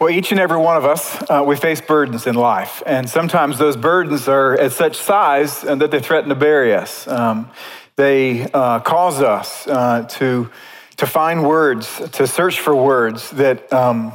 [0.00, 2.82] Well, each and every one of us, uh, we face burdens in life.
[2.84, 7.06] And sometimes those burdens are at such size that they threaten to bury us.
[7.06, 7.48] Um,
[7.94, 10.50] they uh, cause us uh, to,
[10.96, 14.12] to find words, to search for words that, um,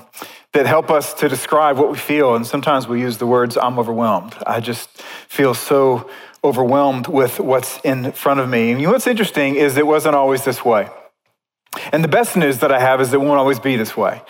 [0.51, 2.35] that help us to describe what we feel.
[2.35, 4.35] And sometimes we use the words, I'm overwhelmed.
[4.45, 4.89] I just
[5.29, 6.09] feel so
[6.43, 8.71] overwhelmed with what's in front of me.
[8.71, 10.89] And what's interesting is it wasn't always this way.
[11.93, 14.21] And the best news that I have is it won't always be this way.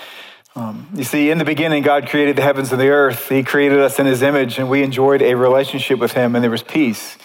[0.56, 3.30] Um, you see, in the beginning, God created the heavens and the earth.
[3.30, 6.52] He created us in His image, and we enjoyed a relationship with Him, and there
[6.52, 7.18] was peace.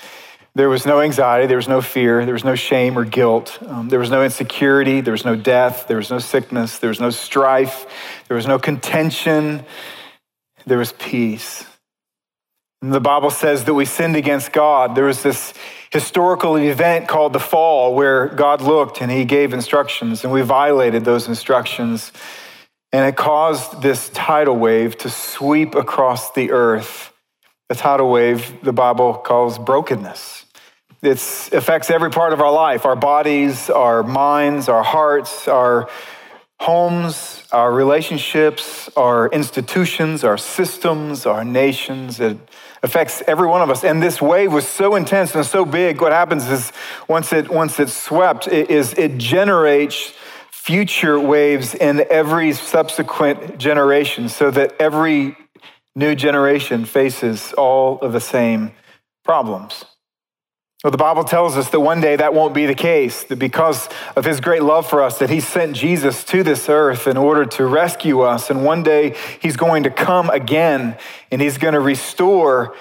[0.57, 3.89] There was no anxiety, there was no fear, there was no shame or guilt, um,
[3.89, 7.11] there was no insecurity, there was no death, there was no sickness, there was no
[7.11, 7.87] strife,
[8.29, 9.65] there was no contention,
[10.65, 11.67] there was peace.
[12.83, 14.95] And the Bible says that we sinned against God.
[14.95, 15.55] There was this
[15.91, 21.05] historical event called the fall where God looked and he gave instructions, and we violated
[21.05, 22.13] those instructions.
[22.95, 27.13] And it caused this tidal wave to sweep across the earth.
[27.69, 30.47] The tidal wave, the Bible calls brokenness.
[31.03, 31.19] It
[31.53, 35.91] affects every part of our life our bodies, our minds, our hearts, our
[36.61, 42.21] homes, our relationships, our institutions, our systems, our nations.
[42.21, 42.39] It
[42.85, 43.83] affects every one of us.
[43.83, 46.01] And this wave was so intense and so big.
[46.01, 46.71] What happens is
[47.09, 50.13] once it once it's swept, it is it generates
[50.65, 55.37] future waves in every subsequent generation so that every
[55.95, 58.73] new generation faces all of the same
[59.27, 59.85] problems.
[60.83, 63.91] Well, the Bible tells us that one day that won't be the case, that because
[64.17, 67.45] of his great love for us, that he sent Jesus to this earth in order
[67.45, 68.49] to rescue us.
[68.49, 70.97] And one day he's going to come again
[71.31, 72.75] and he's going to restore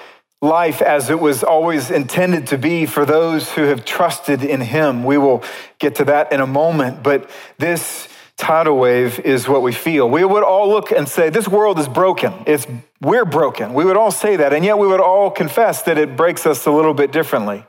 [0.43, 5.05] life as it was always intended to be for those who have trusted in him.
[5.05, 5.41] We will
[5.79, 10.09] get to that in a moment, but this tidal wave is what we feel.
[10.09, 12.33] We would all look and say, This world is broken.
[12.45, 12.67] It's,
[12.99, 13.73] we're broken.
[13.73, 16.65] We would all say that, and yet we would all confess that it breaks us
[16.65, 17.65] a little bit differently.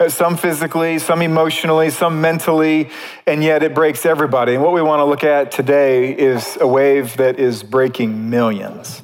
[0.00, 2.90] Uh, some physically, some emotionally, some mentally,
[3.28, 4.54] and yet it breaks everybody.
[4.54, 9.02] And what we want to look at today is a wave that is breaking millions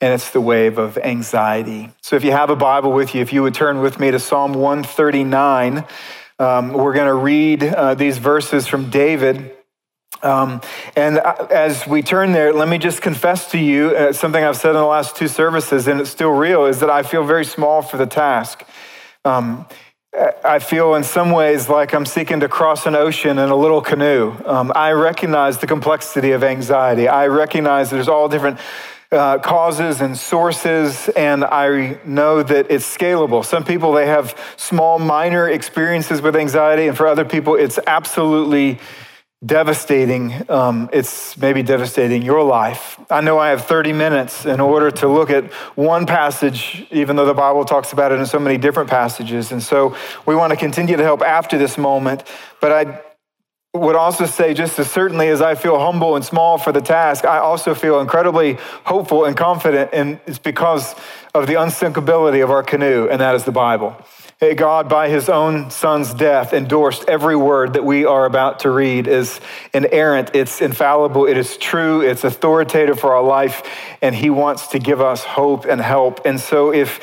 [0.00, 1.90] and it's the wave of anxiety.
[2.00, 4.18] So if you have a Bible with you, if you would turn with me to
[4.18, 5.84] Psalm 139,
[6.38, 9.52] um, we're going to read uh, these verses from David.
[10.22, 10.62] Um,
[10.96, 14.56] and uh, as we turn there, let me just confess to you uh, something I've
[14.56, 17.44] said in the last two services, and it's still real, is that I feel very
[17.44, 18.64] small for the task.
[19.24, 19.66] Um,
[20.44, 23.80] I feel in some ways like I'm seeking to cross an ocean in a little
[23.80, 24.34] canoe.
[24.44, 27.06] Um, I recognize the complexity of anxiety.
[27.06, 28.58] I recognize there's all different
[29.12, 33.44] uh, causes and sources, and I know that it's scalable.
[33.44, 38.78] Some people, they have small, minor experiences with anxiety, and for other people, it's absolutely
[39.44, 40.48] devastating.
[40.50, 43.00] Um, it's maybe devastating your life.
[43.10, 47.24] I know I have 30 minutes in order to look at one passage, even though
[47.24, 49.50] the Bible talks about it in so many different passages.
[49.50, 52.22] And so we want to continue to help after this moment,
[52.60, 53.00] but I
[53.72, 57.24] would also say, just as certainly as I feel humble and small for the task,
[57.24, 58.54] I also feel incredibly
[58.84, 60.94] hopeful and confident, and it's because
[61.34, 63.96] of the unsinkability of our canoe, and that is the Bible.
[64.56, 69.06] God, by his own son's death, endorsed every word that we are about to read
[69.06, 69.38] as
[69.74, 73.62] inerrant, it's infallible, it is true, it's authoritative for our life,
[74.00, 76.24] and he wants to give us hope and help.
[76.24, 77.00] And so, if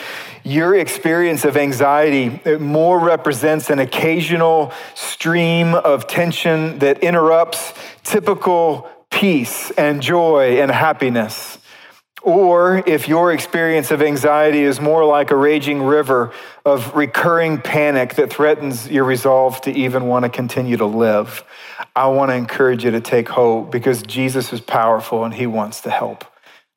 [0.47, 9.71] your experience of anxiety more represents an occasional stream of tension that interrupts typical peace
[9.71, 11.57] and joy and happiness.
[12.21, 16.31] Or if your experience of anxiety is more like a raging river
[16.65, 21.43] of recurring panic that threatens your resolve to even want to continue to live,
[21.95, 25.81] I want to encourage you to take hope because Jesus is powerful and he wants
[25.81, 26.23] to help.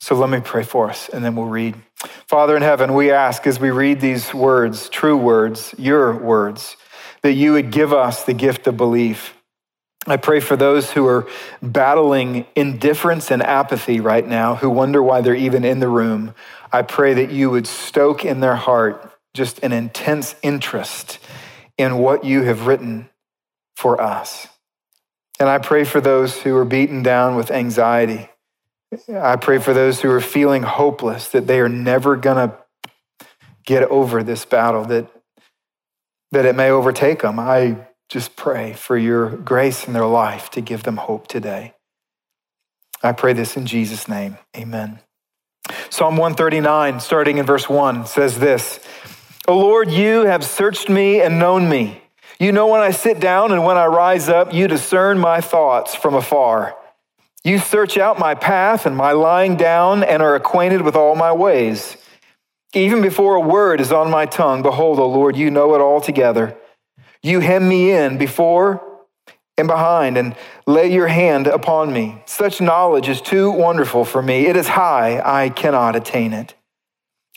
[0.01, 1.77] So let me pray for us and then we'll read.
[2.27, 6.77] Father in heaven, we ask as we read these words, true words, your words,
[7.23, 9.35] that you would give us the gift of belief.
[10.07, 11.29] I pray for those who are
[11.61, 16.35] battling indifference and apathy right now, who wonder why they're even in the room.
[16.73, 21.19] I pray that you would stoke in their heart just an intense interest
[21.77, 23.11] in what you have written
[23.77, 24.49] for us.
[25.39, 28.30] And I pray for those who are beaten down with anxiety
[29.09, 32.57] I pray for those who are feeling hopeless that they are never going to
[33.65, 35.07] get over this battle, that,
[36.33, 37.39] that it may overtake them.
[37.39, 41.75] I just pray for your grace in their life to give them hope today.
[43.03, 44.39] I pray this in Jesus' name.
[44.57, 44.99] Amen.
[45.89, 48.81] Psalm 139, starting in verse 1, says this
[49.47, 52.03] O Lord, you have searched me and known me.
[52.41, 55.95] You know when I sit down and when I rise up, you discern my thoughts
[55.95, 56.77] from afar.
[57.43, 61.33] You search out my path and my lying down and are acquainted with all my
[61.33, 61.97] ways.
[62.75, 65.95] Even before a word is on my tongue, behold, O Lord, you know it all
[65.95, 66.57] altogether.
[67.23, 68.83] You hem me in before
[69.57, 72.23] and behind and lay your hand upon me.
[72.27, 74.47] Such knowledge is too wonderful for me.
[74.47, 76.55] It is high, I cannot attain it.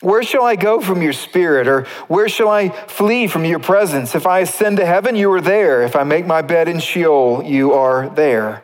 [0.00, 4.14] Where shall I go from your spirit, or where shall I flee from your presence?
[4.14, 5.82] If I ascend to heaven, you are there.
[5.82, 8.63] If I make my bed in Sheol, you are there.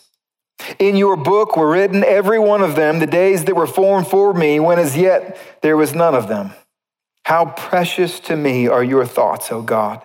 [0.79, 4.33] In your book were written, every one of them, the days that were formed for
[4.33, 6.51] me, when as yet there was none of them.
[7.25, 10.01] How precious to me are your thoughts, O God.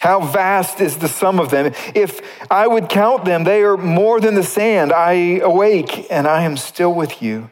[0.00, 1.72] How vast is the sum of them.
[1.94, 4.92] If I would count them, they are more than the sand.
[4.92, 7.50] I awake and I am still with you.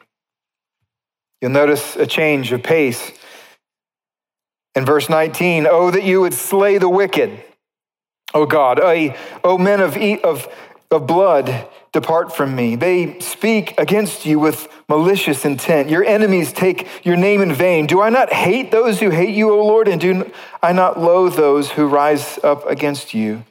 [1.40, 3.12] You'll notice a change of pace.
[4.74, 7.42] In verse 19, oh, that you would slay the wicked,
[8.34, 8.80] O God.
[8.82, 10.48] O men of, of,
[10.90, 12.74] of blood, Depart from me.
[12.74, 15.88] They speak against you with malicious intent.
[15.88, 17.86] Your enemies take your name in vain.
[17.86, 19.86] Do I not hate those who hate you, O Lord?
[19.86, 20.28] And do
[20.60, 23.44] I not loathe those who rise up against you?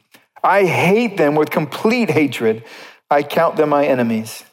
[0.43, 2.65] I hate them with complete hatred.
[3.09, 4.43] I count them my enemies.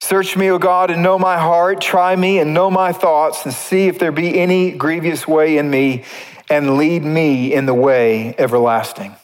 [0.00, 1.80] Search me, O God, and know my heart.
[1.80, 5.70] Try me and know my thoughts, and see if there be any grievous way in
[5.70, 6.02] me,
[6.50, 9.14] and lead me in the way everlasting.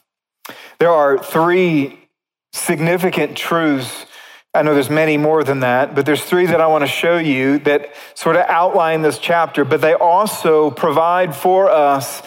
[0.79, 2.08] There are three
[2.53, 4.07] significant truths.
[4.55, 7.19] I know there's many more than that, but there's three that I want to show
[7.19, 12.23] you that sort of outline this chapter, but they also provide for us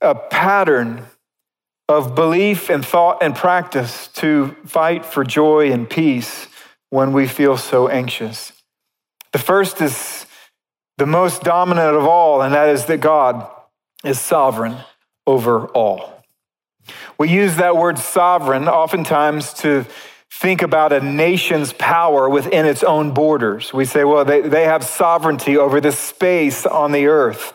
[0.00, 1.06] a pattern
[1.88, 6.46] of belief and thought and practice to fight for joy and peace
[6.90, 8.52] when we feel so anxious.
[9.32, 10.26] The first is
[10.98, 13.48] the most dominant of all, and that is that God
[14.04, 14.76] is sovereign
[15.26, 16.19] over all.
[17.20, 19.84] We use that word sovereign oftentimes to
[20.30, 23.74] think about a nation's power within its own borders.
[23.74, 27.52] We say, well, they, they have sovereignty over the space on the earth.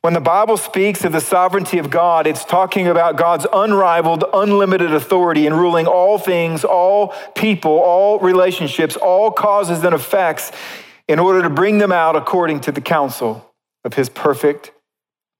[0.00, 4.92] When the Bible speaks of the sovereignty of God, it's talking about God's unrivaled, unlimited
[4.92, 10.50] authority in ruling all things, all people, all relationships, all causes and effects
[11.06, 13.54] in order to bring them out according to the counsel
[13.84, 14.72] of his perfect,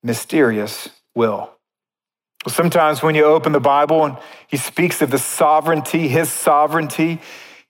[0.05, 1.56] mysterious will.
[2.47, 4.17] Well, sometimes when you open the Bible and
[4.47, 7.21] he speaks of the sovereignty, his sovereignty,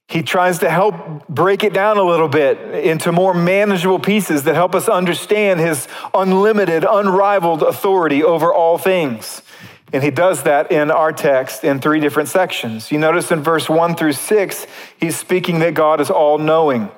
[0.07, 4.53] he tries to help break it down a little bit into more manageable pieces that
[4.53, 9.41] help us understand his unlimited, unrivaled authority over all things.
[9.91, 12.91] And he does that in our text in three different sections.
[12.91, 14.67] You notice in verse one through six,
[14.99, 16.91] he's speaking that God is all knowing.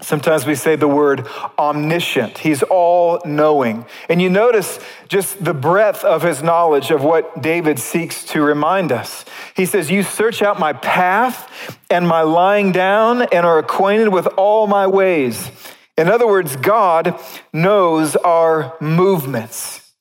[0.00, 1.26] Sometimes we say the word
[1.58, 2.38] omniscient.
[2.38, 3.84] He's all knowing.
[4.08, 4.78] And you notice
[5.08, 9.24] just the breadth of his knowledge of what David seeks to remind us.
[9.54, 14.26] He says, You search out my path and my lying down and are acquainted with
[14.36, 15.50] all my ways.
[15.96, 17.18] In other words, God
[17.52, 19.92] knows our movements.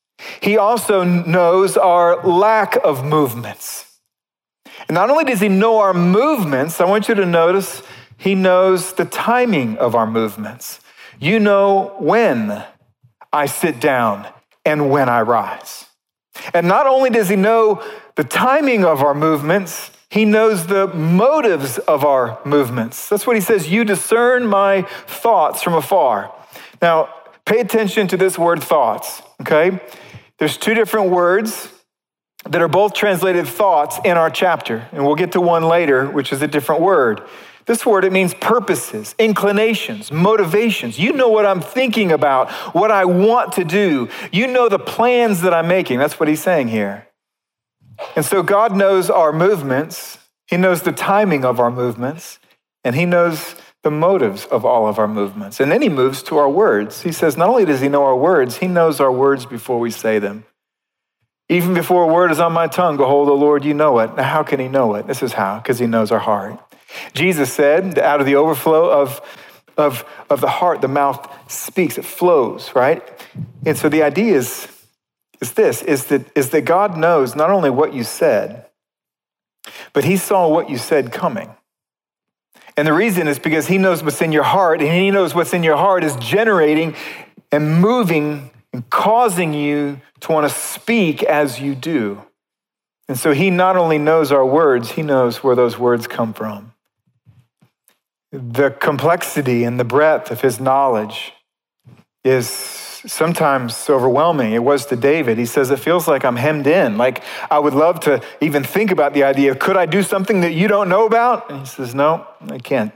[0.42, 4.00] He also knows our lack of movements.
[4.88, 7.82] And not only does he know our movements, I want you to notice
[8.18, 10.80] he knows the timing of our movements.
[11.20, 12.64] You know when
[13.32, 14.28] I sit down
[14.66, 15.86] and when I rise.
[16.54, 17.84] And not only does he know
[18.16, 23.10] the timing of our movements, he knows the motives of our movements.
[23.10, 23.70] That's what he says.
[23.70, 26.34] You discern my thoughts from afar.
[26.82, 27.10] Now,
[27.46, 29.80] pay attention to this word thoughts, okay?
[30.38, 31.70] There's two different words
[32.46, 36.32] that are both translated thoughts in our chapter, and we'll get to one later, which
[36.32, 37.22] is a different word.
[37.68, 40.98] This word, it means purposes, inclinations, motivations.
[40.98, 44.08] You know what I'm thinking about, what I want to do.
[44.32, 46.00] You know the plans that I'm making.
[46.00, 47.08] That's what he's saying here.
[48.16, 52.40] And so God knows our movements, He knows the timing of our movements,
[52.86, 55.60] and He knows the motives of all of our movements.
[55.60, 57.02] And then He moves to our words.
[57.02, 59.92] He says, not only does He know our words, He knows our words before we
[59.92, 60.46] say them.
[61.50, 64.16] Even before a word is on my tongue, behold, the Lord, you know it.
[64.16, 65.08] Now, how can He know it?
[65.08, 66.60] This is how, because He knows our heart.
[67.14, 69.22] Jesus said, out of the overflow of,
[69.78, 73.04] of, of the heart, the mouth speaks, it flows, right?
[73.66, 74.68] And so the idea is,
[75.42, 78.66] is this, is that, is that God knows not only what you said,
[79.94, 81.50] but he saw what you said coming.
[82.76, 85.54] And the reason is because he knows what's in your heart, and he knows what's
[85.54, 86.96] in your heart is generating
[87.52, 92.24] and moving and causing you to want to speak as you do.
[93.10, 96.74] And so he not only knows our words, he knows where those words come from.
[98.38, 101.34] The complexity and the breadth of his knowledge
[102.24, 104.54] is sometimes overwhelming.
[104.54, 105.40] It was to David.
[105.40, 106.98] He says, It feels like I'm hemmed in.
[106.98, 110.54] Like I would love to even think about the idea could I do something that
[110.54, 111.50] you don't know about?
[111.50, 112.94] And he says, No, I can't.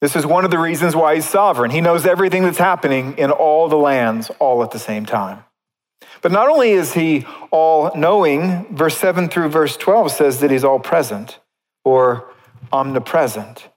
[0.00, 1.70] This is one of the reasons why he's sovereign.
[1.70, 5.44] He knows everything that's happening in all the lands all at the same time.
[6.22, 10.64] But not only is he all knowing, verse 7 through verse 12 says that he's
[10.64, 11.38] all present
[11.84, 12.30] or
[12.72, 13.69] omnipresent.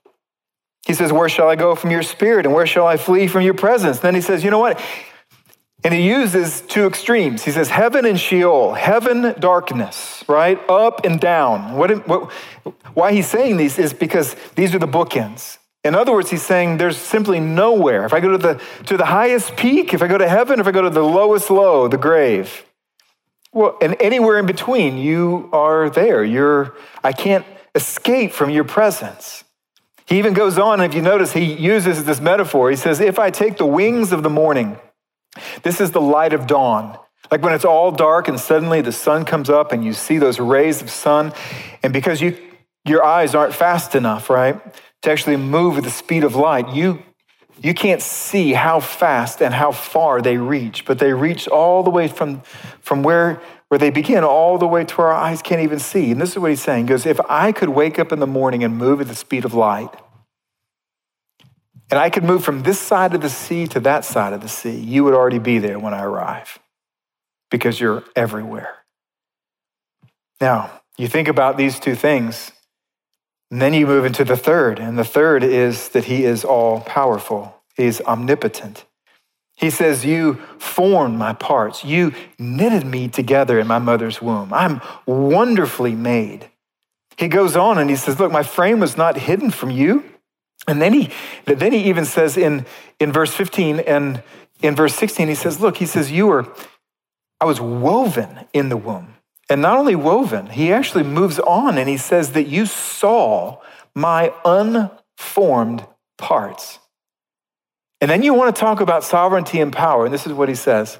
[0.86, 2.46] He says, Where shall I go from your spirit?
[2.46, 4.00] And where shall I flee from your presence?
[4.00, 4.80] Then he says, You know what?
[5.82, 7.44] And he uses two extremes.
[7.44, 10.58] He says, Heaven and Sheol, heaven, darkness, right?
[10.68, 11.76] Up and down.
[11.76, 12.32] What, what,
[12.94, 15.58] why he's saying these is because these are the bookends.
[15.84, 18.06] In other words, he's saying there's simply nowhere.
[18.06, 20.66] If I go to the, to the highest peak, if I go to heaven, if
[20.66, 22.64] I go to the lowest low, the grave,
[23.52, 26.24] well, and anywhere in between, you are there.
[26.24, 26.74] You're,
[27.04, 29.43] I can't escape from your presence.
[30.06, 32.70] He even goes on, if you notice, he uses this metaphor.
[32.70, 34.78] He says, If I take the wings of the morning,
[35.62, 36.98] this is the light of dawn.
[37.30, 40.38] Like when it's all dark and suddenly the sun comes up and you see those
[40.38, 41.32] rays of sun,
[41.82, 42.36] and because you,
[42.84, 44.60] your eyes aren't fast enough, right?
[45.04, 46.98] to actually move at the speed of light, you,
[47.62, 51.90] you can't see how fast and how far they reach, but they reach all the
[51.90, 52.40] way from,
[52.80, 53.40] from where,
[53.74, 56.12] where they begin, all the way to where our eyes can't even see.
[56.12, 56.84] And this is what he's saying.
[56.84, 59.44] He goes, if I could wake up in the morning and move at the speed
[59.44, 59.90] of light,
[61.90, 64.48] and I could move from this side of the sea to that side of the
[64.48, 66.60] sea, you would already be there when I arrive
[67.50, 68.76] because you're everywhere.
[70.40, 72.52] Now, you think about these two things,
[73.50, 76.82] and then you move into the third, and the third is that he is all
[76.82, 78.84] powerful, he's omnipotent.
[79.56, 84.52] He says, You formed my parts, you knitted me together in my mother's womb.
[84.52, 86.50] I'm wonderfully made.
[87.16, 90.04] He goes on and he says, Look, my frame was not hidden from you.
[90.66, 91.10] And then he,
[91.44, 92.66] then he even says in,
[92.98, 94.22] in verse 15 and
[94.62, 96.46] in verse 16, he says, Look, he says, You were,
[97.40, 99.14] I was woven in the womb.
[99.50, 103.60] And not only woven, he actually moves on and he says that you saw
[103.94, 106.78] my unformed parts.
[108.04, 110.04] And then you want to talk about sovereignty and power.
[110.04, 110.98] And this is what he says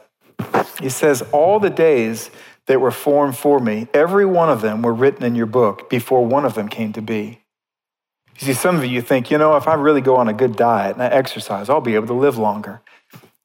[0.81, 2.31] He says, All the days
[2.65, 6.25] that were formed for me, every one of them were written in your book before
[6.25, 7.43] one of them came to be.
[8.39, 10.57] You see, some of you think, you know, if I really go on a good
[10.57, 12.81] diet and I exercise, I'll be able to live longer.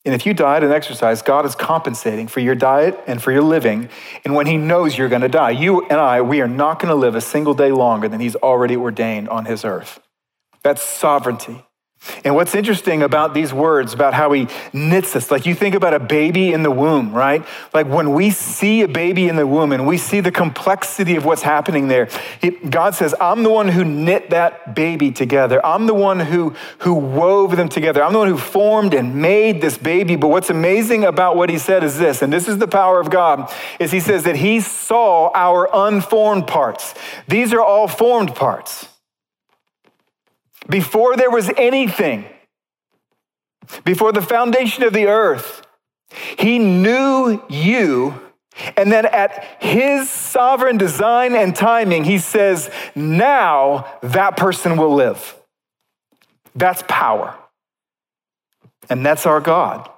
[0.05, 3.41] And if you diet and exercise, God is compensating for your diet and for your
[3.41, 3.89] living.
[4.23, 6.91] And when He knows you're going to die, you and I, we are not going
[6.91, 9.99] to live a single day longer than He's already ordained on His earth.
[10.63, 11.65] That's sovereignty.
[12.23, 15.93] And what's interesting about these words, about how he knits us, like you think about
[15.93, 17.45] a baby in the womb, right?
[17.73, 21.25] Like when we see a baby in the womb and we see the complexity of
[21.25, 22.09] what's happening there,
[22.69, 25.65] God says, I'm the one who knit that baby together.
[25.65, 28.03] I'm the one who, who wove them together.
[28.03, 30.15] I'm the one who formed and made this baby.
[30.15, 33.09] But what's amazing about what he said is this, and this is the power of
[33.09, 36.93] God, is he says that he saw our unformed parts.
[37.27, 38.87] These are all formed parts
[40.69, 42.25] before there was anything,
[43.83, 45.65] before the foundation of the earth,
[46.37, 48.19] he knew you.
[48.75, 55.35] And then at his sovereign design and timing, he says, now that person will live.
[56.55, 57.37] That's power.
[58.89, 59.89] And that's our God.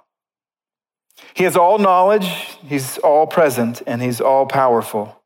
[1.34, 2.28] He has all knowledge,
[2.66, 5.21] he's all present, and he's all powerful.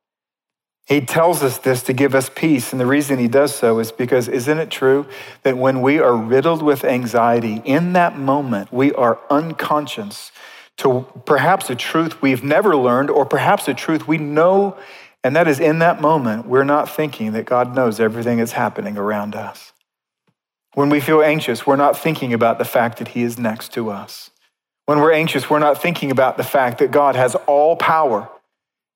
[0.85, 2.71] He tells us this to give us peace.
[2.71, 5.07] And the reason he does so is because isn't it true
[5.41, 10.31] that when we are riddled with anxiety, in that moment, we are unconscious
[10.77, 14.77] to perhaps a truth we've never learned or perhaps a truth we know.
[15.23, 18.95] And that is in that moment, we're not thinking that God knows everything that's happening
[18.95, 19.71] around us.
[20.75, 23.89] When we feel anxious, we're not thinking about the fact that he is next to
[23.89, 24.29] us.
[24.85, 28.29] When we're anxious, we're not thinking about the fact that God has all power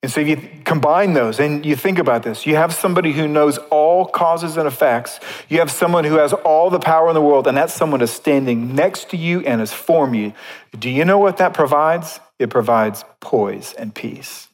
[0.02, 3.28] and so if you combine those and you think about this, you have somebody who
[3.28, 5.20] knows all causes and effects.
[5.50, 8.12] You have someone who has all the power in the world, and that someone is
[8.12, 10.34] standing next to you and is formed you.
[10.78, 12.22] Do you know what that provides?
[12.40, 14.48] It provides poise and peace.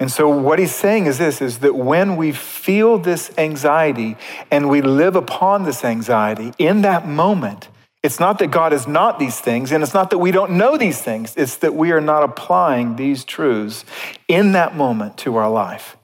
[0.00, 4.16] And so what he's saying is this is that when we feel this anxiety
[4.50, 7.68] and we live upon this anxiety in that moment,
[8.08, 10.78] it's not that God is not these things, and it's not that we don't know
[10.78, 11.34] these things.
[11.36, 13.84] It's that we are not applying these truths
[14.28, 15.98] in that moment to our life.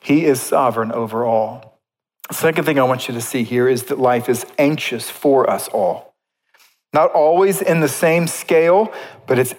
[0.00, 1.78] He is sovereign over all.
[2.32, 5.68] Second thing I want you to see here is that life is anxious for us
[5.68, 6.16] all.
[6.92, 8.92] Not always in the same scale,
[9.28, 9.54] but it's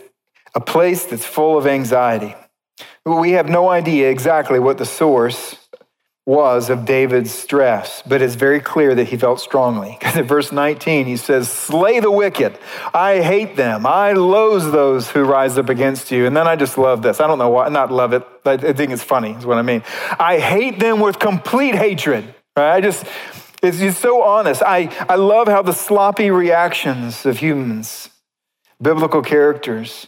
[0.53, 2.35] a place that's full of anxiety.
[3.05, 5.66] We have no idea exactly what the source
[6.27, 9.95] was of David's stress, but it's very clear that he felt strongly.
[9.97, 12.59] Because in verse 19, he says, Slay the wicked.
[12.93, 13.85] I hate them.
[13.87, 16.27] I loathe those who rise up against you.
[16.27, 17.21] And then I just love this.
[17.21, 18.27] I don't know why, not love it.
[18.43, 19.83] I think it's funny, is what I mean.
[20.19, 22.35] I hate them with complete hatred.
[22.57, 22.75] Right?
[22.75, 23.05] I just,
[23.63, 24.61] it's just so honest.
[24.61, 28.09] I, I love how the sloppy reactions of humans,
[28.81, 30.07] biblical characters,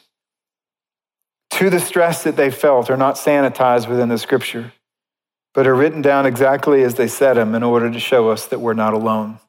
[1.52, 4.74] to the stress that they felt are not sanitized within the scripture
[5.53, 8.60] but are written down exactly as they said them in order to show us that
[8.60, 9.39] we're not alone.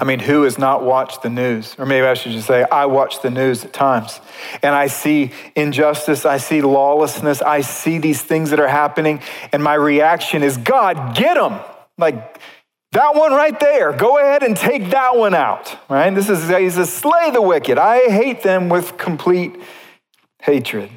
[0.00, 1.76] I mean, who has not watched the news?
[1.78, 4.20] Or maybe I should just say, I watch the news at times.
[4.62, 9.22] And I see injustice, I see lawlessness, I see these things that are happening.
[9.52, 11.60] And my reaction is, God, get them.
[11.96, 12.40] Like,
[12.92, 16.14] that one right there, go ahead and take that one out, right?
[16.14, 17.76] This is, he says, slay the wicked.
[17.76, 19.54] I hate them with complete
[20.40, 20.90] hatred.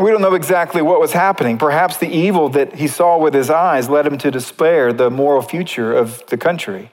[0.00, 1.58] We don't know exactly what was happening.
[1.58, 5.42] Perhaps the evil that he saw with his eyes led him to despair the moral
[5.42, 6.90] future of the country.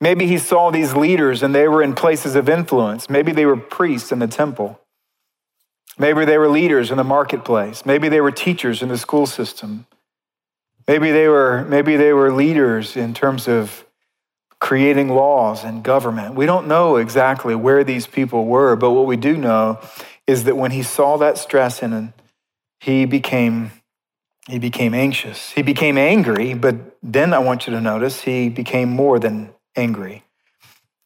[0.00, 3.10] Maybe he saw these leaders and they were in places of influence.
[3.10, 4.80] Maybe they were priests in the temple.
[5.98, 7.84] Maybe they were leaders in the marketplace.
[7.84, 9.86] Maybe they were teachers in the school system.
[10.86, 13.84] Maybe they were, maybe they were leaders in terms of
[14.60, 16.36] creating laws and government.
[16.36, 19.80] We don't know exactly where these people were, but what we do know
[20.28, 21.92] is that when he saw that stress in
[22.80, 23.70] he became
[24.48, 25.50] he became anxious.
[25.50, 30.24] He became angry, but then I want you to notice he became more than angry.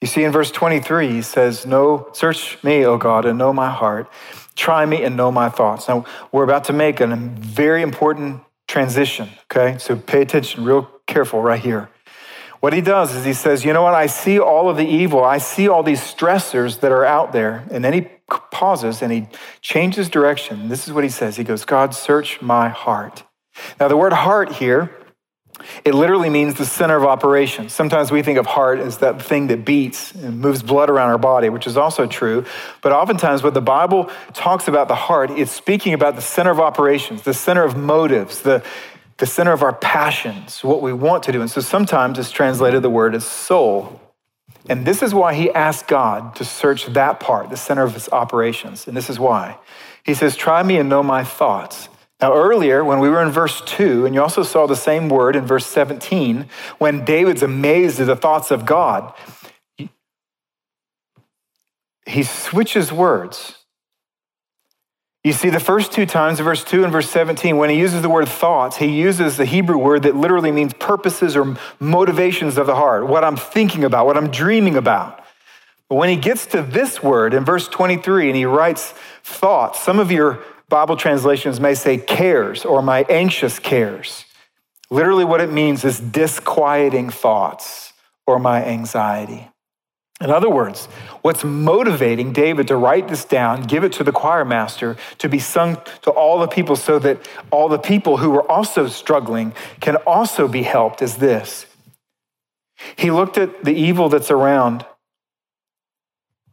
[0.00, 3.70] You see in verse 23 he says, "No, search me, O God, and know my
[3.70, 4.08] heart.
[4.54, 9.28] Try me and know my thoughts." Now, we're about to make a very important transition,
[9.44, 9.76] okay?
[9.78, 11.90] So pay attention real careful right here.
[12.64, 13.92] What he does is he says, You know what?
[13.92, 15.22] I see all of the evil.
[15.22, 17.62] I see all these stressors that are out there.
[17.70, 18.08] And then he
[18.50, 19.28] pauses and he
[19.60, 20.70] changes direction.
[20.70, 23.24] This is what he says He goes, God, search my heart.
[23.78, 24.96] Now, the word heart here,
[25.84, 27.74] it literally means the center of operations.
[27.74, 31.18] Sometimes we think of heart as that thing that beats and moves blood around our
[31.18, 32.46] body, which is also true.
[32.80, 36.60] But oftentimes, when the Bible talks about the heart, it's speaking about the center of
[36.60, 38.64] operations, the center of motives, the
[39.18, 41.40] the center of our passions, what we want to do.
[41.40, 44.00] And so sometimes it's translated the word as soul.
[44.68, 48.08] And this is why he asked God to search that part, the center of his
[48.08, 48.88] operations.
[48.88, 49.58] And this is why.
[50.02, 51.88] He says, Try me and know my thoughts.
[52.20, 55.36] Now, earlier, when we were in verse 2, and you also saw the same word
[55.36, 56.48] in verse 17,
[56.78, 59.12] when David's amazed at the thoughts of God,
[62.06, 63.63] he switches words.
[65.24, 68.10] You see, the first two times, verse 2 and verse 17, when he uses the
[68.10, 72.74] word thoughts, he uses the Hebrew word that literally means purposes or motivations of the
[72.74, 75.24] heart, what I'm thinking about, what I'm dreaming about.
[75.88, 79.98] But when he gets to this word in verse 23 and he writes thoughts, some
[79.98, 84.26] of your Bible translations may say cares or my anxious cares.
[84.90, 87.94] Literally, what it means is disquieting thoughts
[88.26, 89.48] or my anxiety.
[90.24, 90.86] In other words,
[91.20, 95.38] what's motivating David to write this down, give it to the choir master, to be
[95.38, 99.96] sung to all the people so that all the people who were also struggling can
[99.96, 101.66] also be helped is this.
[102.96, 104.86] He looked at the evil that's around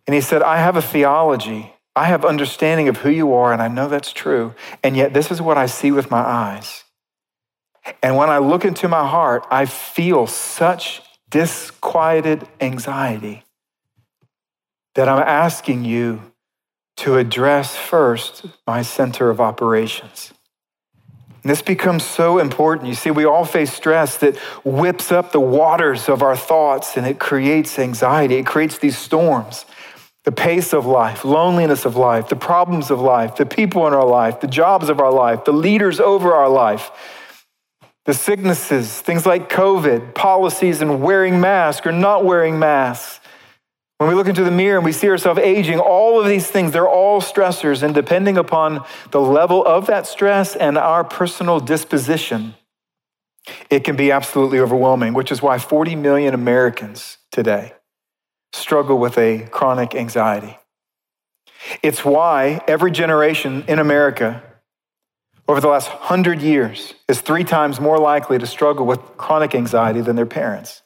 [0.05, 1.73] and he said, I have a theology.
[1.95, 4.53] I have understanding of who you are, and I know that's true.
[4.84, 6.84] And yet, this is what I see with my eyes.
[8.01, 13.43] And when I look into my heart, I feel such disquieted anxiety
[14.95, 16.21] that I'm asking you
[16.97, 20.34] to address first my center of operations.
[21.43, 22.88] And this becomes so important.
[22.88, 27.08] You see, we all face stress that whips up the waters of our thoughts and
[27.08, 28.36] it creates anxiety.
[28.36, 29.65] It creates these storms.
[30.23, 34.06] The pace of life, loneliness of life, the problems of life, the people in our
[34.06, 36.91] life, the jobs of our life, the leaders over our life,
[38.06, 43.20] the sicknesses, things like COVID, policies and wearing masks or not wearing masks,
[44.01, 46.71] when we look into the mirror and we see ourselves aging, all of these things,
[46.71, 47.83] they're all stressors.
[47.83, 52.55] And depending upon the level of that stress and our personal disposition,
[53.69, 57.73] it can be absolutely overwhelming, which is why 40 million Americans today
[58.53, 60.57] struggle with a chronic anxiety.
[61.83, 64.41] It's why every generation in America
[65.47, 70.01] over the last hundred years is three times more likely to struggle with chronic anxiety
[70.01, 70.81] than their parents.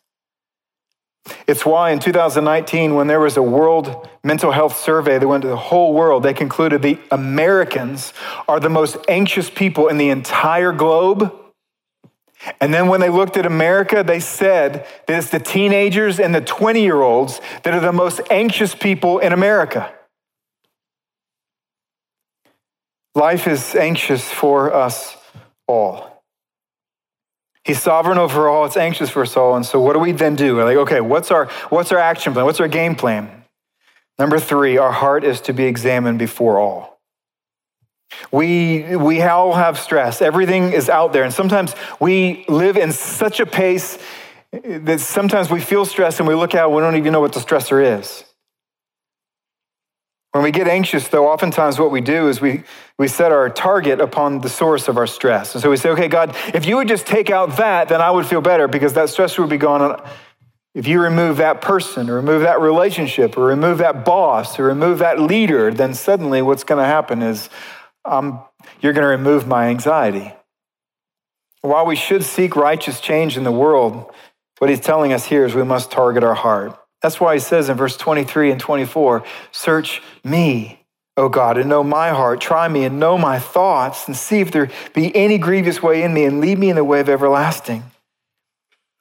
[1.47, 5.47] It's why in 2019, when there was a world mental health survey that went to
[5.47, 8.13] the whole world, they concluded the Americans
[8.47, 11.33] are the most anxious people in the entire globe.
[12.61, 16.41] And then when they looked at America, they said that it's the teenagers and the
[16.41, 19.91] 20 year olds that are the most anxious people in America.
[23.15, 25.15] Life is anxious for us
[25.67, 26.14] all.
[27.65, 28.65] He's sovereign over all.
[28.65, 29.55] It's anxious for us all.
[29.55, 30.55] And so what do we then do?
[30.55, 32.45] We're like, okay, what's our, what's our action plan?
[32.45, 33.43] What's our game plan?
[34.19, 37.01] Number three, our heart is to be examined before all.
[38.31, 40.21] We, we all have stress.
[40.21, 41.23] Everything is out there.
[41.23, 43.97] And sometimes we live in such a pace
[44.51, 47.39] that sometimes we feel stress and we look out, we don't even know what the
[47.39, 48.23] stressor is.
[50.35, 52.63] When we get anxious, though, oftentimes what we do is we,
[52.97, 55.55] we set our target upon the source of our stress.
[55.55, 58.11] And so we say, okay, God, if you would just take out that, then I
[58.11, 59.97] would feel better because that stress would be gone.
[60.73, 64.99] If you remove that person or remove that relationship or remove that boss or remove
[64.99, 67.49] that leader, then suddenly what's going to happen is
[68.03, 68.43] um,
[68.81, 70.33] you're going to remove my anxiety.
[71.61, 74.13] While we should seek righteous change in the world,
[74.57, 76.77] what he's telling us here is we must target our heart.
[77.05, 80.79] That's why he says in verse 23 and 24 Search me,
[81.15, 82.41] O God, and know my heart.
[82.41, 86.15] Try me and know my thoughts, and see if there be any grievous way in
[86.15, 87.83] me, and lead me in the way of everlasting.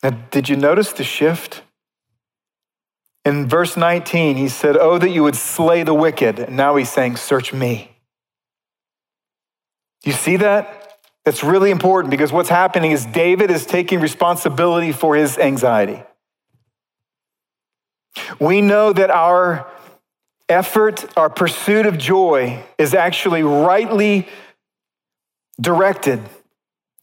[0.02, 1.62] Now, did you notice the shift?
[3.24, 6.38] In verse 19, he said, Oh, that you would slay the wicked.
[6.38, 7.96] And now he's saying, Search me.
[10.04, 10.98] You see that?
[11.24, 16.02] That's really important because what's happening is David is taking responsibility for his anxiety.
[18.38, 19.66] We know that our
[20.48, 24.28] effort, our pursuit of joy is actually rightly
[25.60, 26.20] directed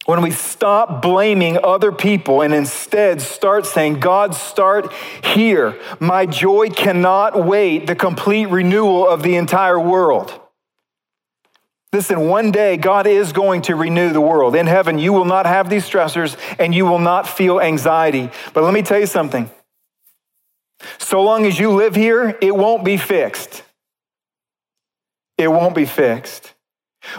[0.04, 5.78] when we stop blaming other people and instead start saying, God, start here.
[6.00, 10.38] My joy cannot wait the complete renewal of the entire world.
[11.92, 14.56] Listen, one day God is going to renew the world.
[14.56, 18.30] In heaven, you will not have these stressors and you will not feel anxiety.
[18.54, 19.50] But let me tell you something
[20.98, 23.62] so long as you live here, it won't be fixed.
[25.38, 26.54] It won't be fixed.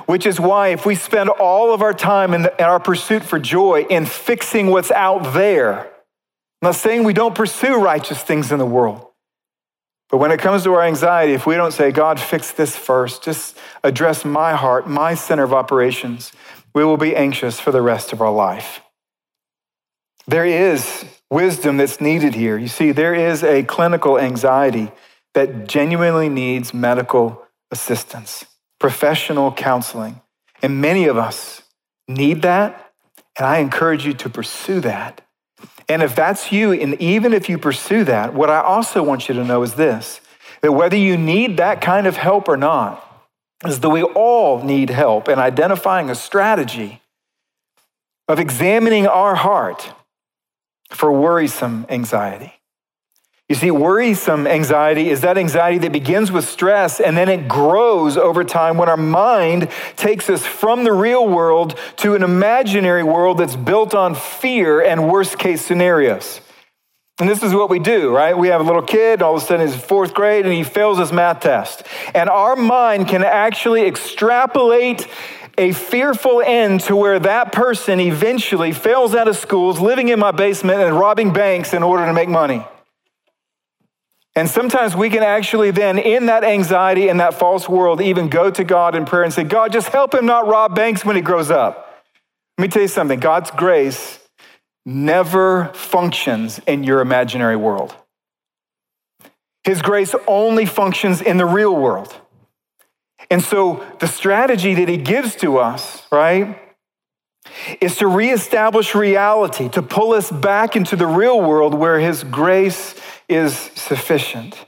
[0.05, 3.23] Which is why, if we spend all of our time in, the, in our pursuit
[3.23, 8.51] for joy in fixing what's out there, I'm not saying we don't pursue righteous things
[8.51, 9.05] in the world,
[10.09, 13.23] but when it comes to our anxiety, if we don't say, God, fix this first,
[13.23, 16.31] just address my heart, my center of operations,
[16.73, 18.79] we will be anxious for the rest of our life.
[20.27, 22.57] There is wisdom that's needed here.
[22.57, 24.91] You see, there is a clinical anxiety
[25.33, 28.45] that genuinely needs medical assistance,
[28.79, 30.21] professional counseling.
[30.61, 31.63] And many of us
[32.07, 32.93] need that.
[33.37, 35.21] And I encourage you to pursue that.
[35.89, 39.35] And if that's you, and even if you pursue that, what I also want you
[39.35, 40.21] to know is this
[40.61, 43.05] that whether you need that kind of help or not,
[43.65, 47.01] is that we all need help in identifying a strategy
[48.29, 49.93] of examining our heart
[50.93, 52.53] for worrisome anxiety.
[53.49, 58.17] You see, worrisome anxiety is that anxiety that begins with stress and then it grows
[58.17, 63.37] over time when our mind takes us from the real world to an imaginary world
[63.37, 66.39] that's built on fear and worst case scenarios.
[67.19, 68.35] And this is what we do, right?
[68.35, 70.97] We have a little kid, all of a sudden he's fourth grade and he fails
[70.97, 71.83] his math test.
[72.15, 75.07] And our mind can actually extrapolate
[75.57, 80.31] a fearful end to where that person eventually fails out of schools, living in my
[80.31, 82.65] basement and robbing banks in order to make money.
[84.35, 88.49] And sometimes we can actually then, in that anxiety, in that false world, even go
[88.49, 91.21] to God in prayer and say, God, just help him not rob banks when he
[91.21, 92.03] grows up.
[92.57, 94.19] Let me tell you something God's grace
[94.85, 97.95] never functions in your imaginary world.
[99.63, 102.13] His grace only functions in the real world.
[103.33, 106.55] And so the strategy that he gives to us, right,
[107.81, 112.93] is to reestablish reality, to pull us back into the real world where his grace
[113.27, 114.67] is sufficient.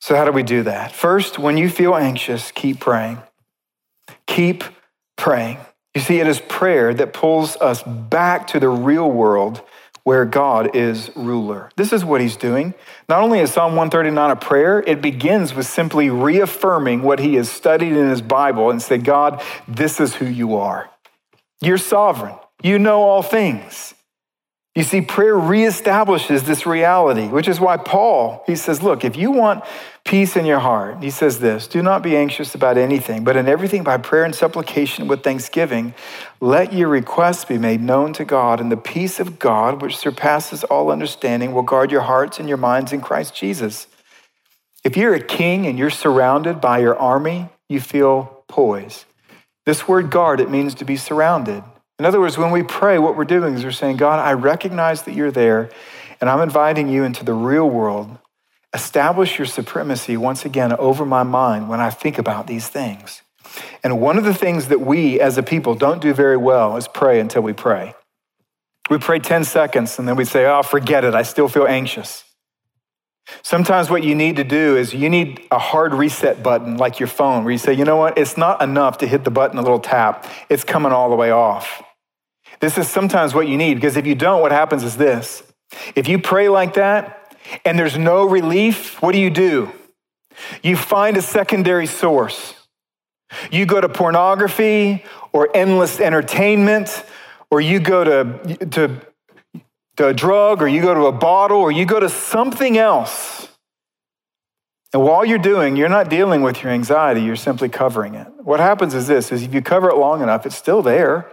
[0.00, 0.92] So, how do we do that?
[0.92, 3.18] First, when you feel anxious, keep praying.
[4.28, 4.62] Keep
[5.18, 5.58] praying.
[5.92, 9.62] You see, it is prayer that pulls us back to the real world
[10.10, 11.70] where God is ruler.
[11.76, 12.74] This is what he's doing.
[13.08, 17.48] Not only is Psalm 139 a prayer, it begins with simply reaffirming what he has
[17.48, 20.90] studied in his Bible and say, God, this is who you are.
[21.60, 22.34] You're sovereign.
[22.60, 23.94] You know all things.
[24.76, 29.32] You see, prayer reestablishes this reality, which is why Paul, he says, look, if you
[29.32, 29.64] want
[30.04, 31.02] peace in your heart.
[31.02, 34.34] He says this Do not be anxious about anything, but in everything by prayer and
[34.34, 35.94] supplication with thanksgiving,
[36.40, 40.64] let your requests be made known to God, and the peace of God, which surpasses
[40.64, 43.86] all understanding, will guard your hearts and your minds in Christ Jesus.
[44.82, 49.04] If you're a king and you're surrounded by your army, you feel poised.
[49.66, 51.62] This word guard, it means to be surrounded.
[52.00, 55.02] In other words, when we pray, what we're doing is we're saying, God, I recognize
[55.02, 55.70] that you're there,
[56.20, 58.18] and I'm inviting you into the real world
[58.72, 63.22] Establish your supremacy once again over my mind when I think about these things.
[63.82, 66.86] And one of the things that we as a people don't do very well is
[66.86, 67.94] pray until we pray.
[68.88, 71.14] We pray 10 seconds and then we say, oh, forget it.
[71.14, 72.24] I still feel anxious.
[73.42, 77.06] Sometimes what you need to do is you need a hard reset button like your
[77.08, 78.18] phone where you say, you know what?
[78.18, 80.26] It's not enough to hit the button a little tap.
[80.48, 81.82] It's coming all the way off.
[82.60, 85.42] This is sometimes what you need because if you don't, what happens is this.
[85.94, 87.16] If you pray like that,
[87.64, 89.72] and there's no relief, what do you do?
[90.62, 92.54] You find a secondary source.
[93.50, 97.04] You go to pornography or endless entertainment,
[97.50, 99.00] or you go to, to,
[99.96, 103.48] to a drug, or you go to a bottle, or you go to something else.
[104.92, 108.26] And while you're doing, you're not dealing with your anxiety, you're simply covering it.
[108.42, 111.30] What happens is this is if you cover it long enough, it's still there.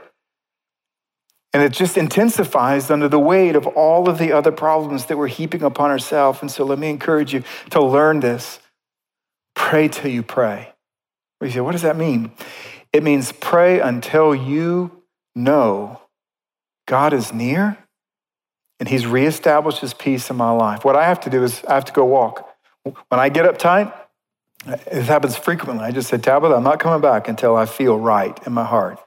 [1.53, 5.27] And it just intensifies under the weight of all of the other problems that we're
[5.27, 6.41] heaping upon ourselves.
[6.41, 8.59] And so let me encourage you to learn this.
[9.55, 10.73] Pray till you pray.
[11.41, 12.31] You say, what does that mean?
[12.91, 15.03] It means pray until you
[15.35, 16.01] know
[16.85, 17.77] God is near
[18.79, 20.83] and He's reestablished His peace in my life.
[20.83, 22.47] What I have to do is I have to go walk.
[22.83, 23.93] When I get uptight,
[24.65, 25.85] it happens frequently.
[25.85, 28.99] I just say, Tabitha, I'm not coming back until I feel right in my heart.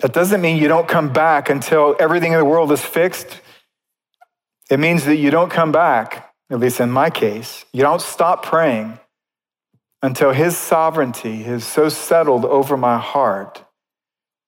[0.00, 3.40] That doesn't mean you don't come back until everything in the world is fixed.
[4.70, 8.44] It means that you don't come back, at least in my case, you don't stop
[8.44, 8.98] praying
[10.02, 13.64] until His sovereignty is so settled over my heart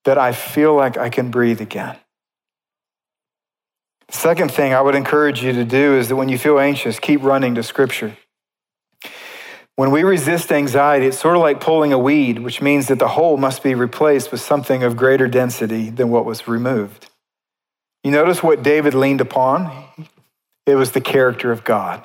[0.05, 1.97] that I feel like I can breathe again.
[4.09, 6.99] The second thing I would encourage you to do is that when you feel anxious,
[7.01, 8.17] keep running to Scripture.
[9.77, 13.09] When we resist anxiety, it's sort of like pulling a weed, which means that the
[13.09, 17.11] hole must be replaced with something of greater density than what was removed.
[18.03, 19.85] You notice what David leaned upon?
[20.65, 22.03] It was the character of God.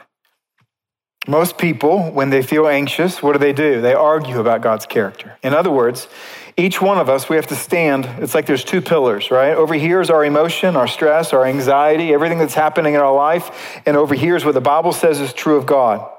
[1.28, 3.80] Most people, when they feel anxious, what do they do?
[3.80, 5.38] They argue about God's character.
[5.42, 6.10] In other words,
[6.58, 8.06] each one of us, we have to stand.
[8.18, 9.56] It's like there's two pillars, right?
[9.56, 13.80] Over here is our emotion, our stress, our anxiety, everything that's happening in our life.
[13.86, 16.10] And over here is what the Bible says is true of God.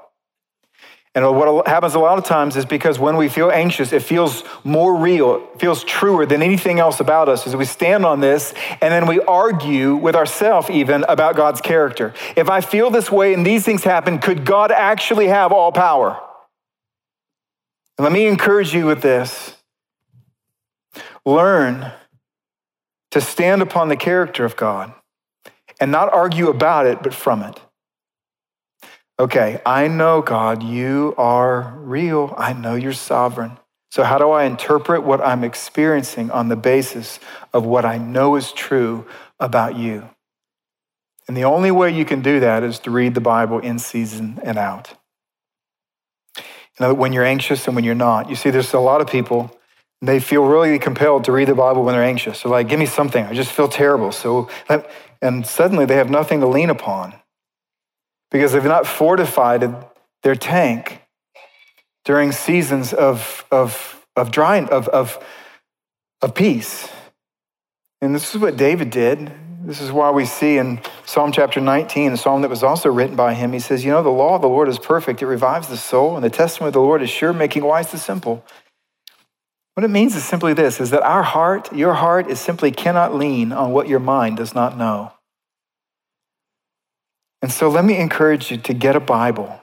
[1.15, 4.43] And what happens a lot of times is because when we feel anxious, it feels
[4.63, 7.45] more real, it feels truer than anything else about us.
[7.45, 12.15] As we stand on this and then we argue with ourselves even about God's character.
[12.35, 16.19] If I feel this way and these things happen, could God actually have all power?
[17.97, 19.57] And let me encourage you with this
[21.25, 21.91] learn
[23.11, 24.91] to stand upon the character of God
[25.79, 27.61] and not argue about it, but from it.
[29.23, 32.33] Okay, I know, God, you are real.
[32.37, 33.57] I know you're sovereign.
[33.89, 37.21] So, how do I interpret what I'm experiencing on the basis
[37.53, 39.07] of what I know is true
[39.39, 40.09] about you?
[41.25, 44.41] And the only way you can do that is to read the Bible in season
[44.43, 44.93] and out.
[46.37, 46.43] You
[46.81, 48.29] know, when you're anxious and when you're not.
[48.29, 49.57] You see, there's a lot of people,
[50.01, 52.43] they feel really compelled to read the Bible when they're anxious.
[52.43, 53.23] They're like, give me something.
[53.23, 54.11] I just feel terrible.
[54.11, 54.49] So,
[55.21, 57.13] and suddenly they have nothing to lean upon
[58.33, 59.85] because they've not fortified
[60.23, 61.01] their tank
[62.03, 65.23] during seasons of, of, of drying, of, of,
[66.21, 66.89] of peace.
[68.01, 69.31] And this is what David did.
[69.63, 73.15] This is why we see in Psalm chapter 19, a psalm that was also written
[73.15, 75.69] by him, he says, You know, the law of the Lord is perfect, it revives
[75.69, 78.43] the soul, and the testimony of the Lord is sure, making wise the simple.
[79.75, 83.15] What it means is simply this is that our heart, your heart, is simply cannot
[83.15, 85.12] lean on what your mind does not know.
[87.53, 89.61] So let me encourage you to get a Bible.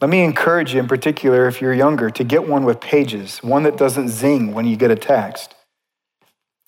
[0.00, 3.64] Let me encourage you, in particular, if you're younger, to get one with pages, one
[3.64, 5.54] that doesn't zing when you get a text,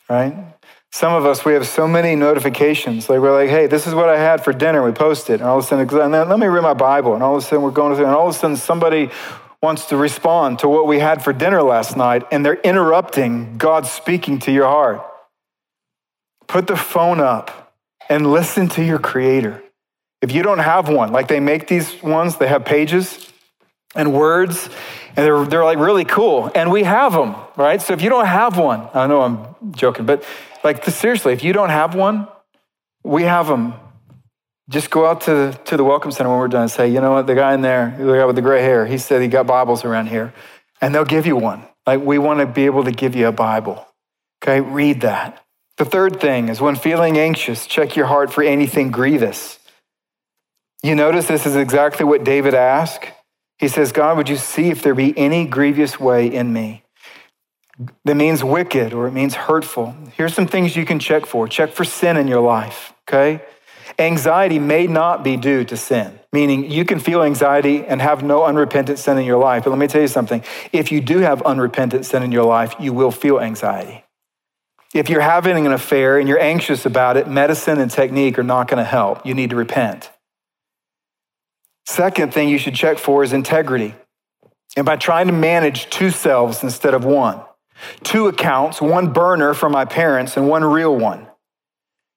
[0.08, 0.54] right?
[0.92, 3.08] Some of us, we have so many notifications.
[3.08, 4.84] Like we're like, hey, this is what I had for dinner.
[4.84, 5.40] We post it.
[5.40, 7.14] And all of a sudden, and then let me read my Bible.
[7.14, 9.10] And all of a sudden, we're going through, and all of a sudden, somebody
[9.60, 13.86] wants to respond to what we had for dinner last night, and they're interrupting God
[13.86, 15.04] speaking to your heart.
[16.46, 17.74] Put the phone up
[18.08, 19.63] and listen to your Creator.
[20.24, 23.30] If you don't have one, like they make these ones, they have pages
[23.94, 24.70] and words,
[25.08, 26.50] and they're, they're like really cool.
[26.54, 27.82] And we have them, right?
[27.82, 30.24] So if you don't have one, I know I'm joking, but
[30.64, 32.26] like seriously, if you don't have one,
[33.02, 33.74] we have them.
[34.70, 37.12] Just go out to, to the Welcome Center when we're done and say, you know
[37.12, 39.46] what, the guy in there, the guy with the gray hair, he said he got
[39.46, 40.32] Bibles around here.
[40.80, 41.64] And they'll give you one.
[41.86, 43.86] Like, we want to be able to give you a Bible.
[44.42, 45.44] Okay, read that.
[45.76, 49.58] The third thing is when feeling anxious, check your heart for anything grievous.
[50.84, 53.06] You notice this is exactly what David asked.
[53.58, 56.84] He says, God, would you see if there be any grievous way in me?
[58.04, 59.96] That means wicked or it means hurtful.
[60.14, 61.48] Here's some things you can check for.
[61.48, 63.42] Check for sin in your life, okay?
[63.98, 68.44] Anxiety may not be due to sin, meaning you can feel anxiety and have no
[68.44, 69.64] unrepentant sin in your life.
[69.64, 72.74] But let me tell you something if you do have unrepentant sin in your life,
[72.78, 74.04] you will feel anxiety.
[74.92, 78.68] If you're having an affair and you're anxious about it, medicine and technique are not
[78.68, 79.24] going to help.
[79.24, 80.10] You need to repent.
[81.86, 83.94] Second thing you should check for is integrity.
[84.76, 87.40] And by trying to manage two selves instead of one,
[88.02, 91.28] two accounts, one burner for my parents and one real one.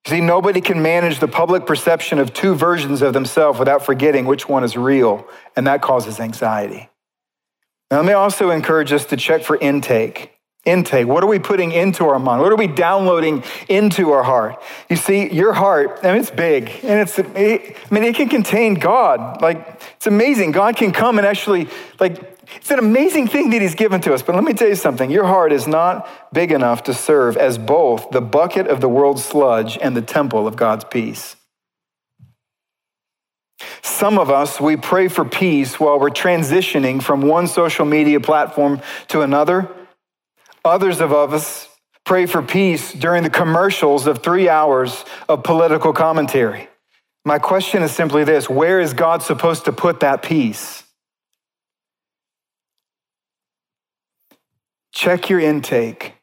[0.07, 4.47] See, nobody can manage the public perception of two versions of themselves without forgetting which
[4.47, 6.89] one is real, and that causes anxiety.
[7.91, 10.36] Now, let me also encourage us to check for intake
[10.67, 11.07] intake?
[11.07, 12.41] What are we putting into our mind?
[12.41, 14.61] What are we downloading into our heart?
[14.89, 18.29] You see, your heart, I mean, it's big and it's, it, I mean, it can
[18.29, 19.41] contain God.
[19.41, 20.51] Like, it's amazing.
[20.51, 21.67] God can come and actually,
[21.99, 24.21] like, it's an amazing thing that He's given to us.
[24.21, 27.57] But let me tell you something your heart is not big enough to serve as
[27.57, 31.35] both the bucket of the world's sludge and the temple of God's peace.
[33.81, 38.81] Some of us, we pray for peace while we're transitioning from one social media platform
[39.07, 39.73] to another
[40.65, 41.67] Others of us
[42.05, 46.69] pray for peace during the commercials of three hours of political commentary.
[47.25, 50.83] My question is simply this where is God supposed to put that peace?
[54.93, 56.13] Check your intake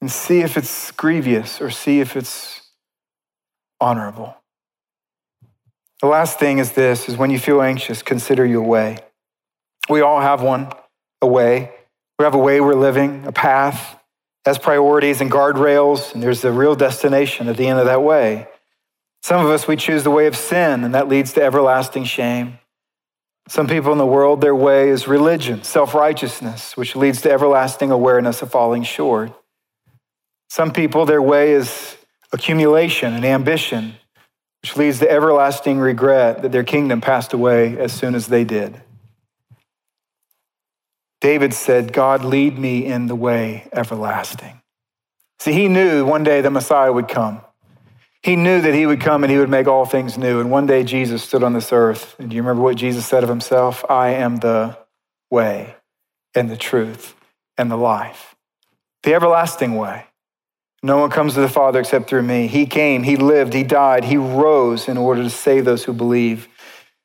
[0.00, 2.60] and see if it's grievous or see if it's
[3.80, 4.36] honorable.
[6.00, 8.98] The last thing is this is when you feel anxious, consider your way.
[9.88, 10.72] We all have one,
[11.22, 11.72] a way.
[12.18, 13.96] We have a way we're living, a path,
[14.44, 18.48] has priorities and guardrails, and there's a real destination at the end of that way.
[19.22, 22.58] Some of us, we choose the way of sin, and that leads to everlasting shame.
[23.48, 27.90] Some people in the world, their way is religion, self righteousness, which leads to everlasting
[27.90, 29.32] awareness of falling short.
[30.50, 31.96] Some people, their way is
[32.32, 33.94] accumulation and ambition,
[34.62, 38.82] which leads to everlasting regret that their kingdom passed away as soon as they did.
[41.20, 44.60] David said, God, lead me in the way everlasting.
[45.40, 47.40] See, he knew one day the Messiah would come.
[48.22, 50.40] He knew that he would come and he would make all things new.
[50.40, 52.16] And one day Jesus stood on this earth.
[52.18, 53.84] And do you remember what Jesus said of himself?
[53.88, 54.76] I am the
[55.30, 55.76] way
[56.34, 57.14] and the truth
[57.56, 58.34] and the life,
[59.02, 60.06] the everlasting way.
[60.82, 62.46] No one comes to the Father except through me.
[62.46, 66.48] He came, he lived, he died, he rose in order to save those who believe.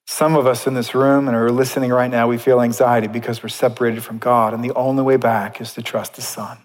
[0.06, 3.42] Some of us in this room and are listening right now, we feel anxiety because
[3.42, 6.58] we're separated from God, and the only way back is to trust the Son.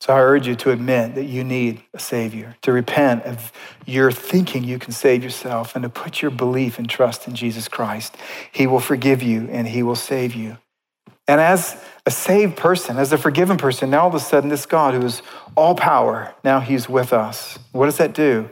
[0.00, 3.52] So I urge you to admit that you need a Savior, to repent of
[3.86, 7.68] your thinking you can save yourself, and to put your belief and trust in Jesus
[7.68, 8.16] Christ.
[8.50, 10.58] He will forgive you and He will save you.
[11.28, 14.66] And as a saved person, as a forgiven person, now all of a sudden, this
[14.66, 15.22] God who is
[15.54, 17.58] all power, now He's with us.
[17.70, 18.50] What does that do?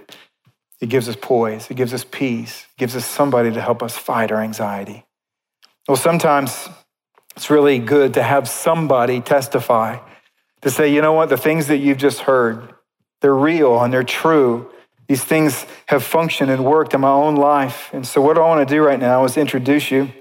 [0.80, 3.96] It gives us poise, it gives us peace, it gives us somebody to help us
[3.96, 5.04] fight our anxiety.
[5.86, 6.68] Well, sometimes
[7.36, 9.98] it's really good to have somebody testify
[10.62, 12.74] to say, you know what, the things that you've just heard,
[13.20, 14.70] they're real and they're true.
[15.08, 17.90] These things have functioned and worked in my own life.
[17.92, 20.12] And so, what I want to do right now is introduce you.